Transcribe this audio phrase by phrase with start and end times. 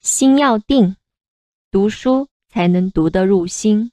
[0.00, 0.96] 心要定
[1.70, 3.90] 读书才能读得入心。